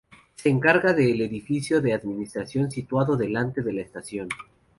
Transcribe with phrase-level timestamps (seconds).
[0.33, 4.29] Se encarga del edificio de administración situado delante de la estación.